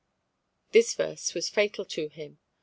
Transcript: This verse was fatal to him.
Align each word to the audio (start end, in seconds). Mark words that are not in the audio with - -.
This 0.71 0.95
verse 0.95 1.35
was 1.35 1.47
fatal 1.47 1.85
to 1.85 2.07
him. 2.07 2.39